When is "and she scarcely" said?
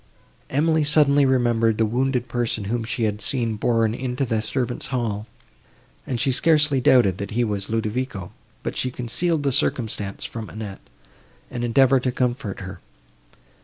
6.07-6.81